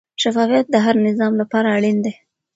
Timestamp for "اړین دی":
1.77-2.13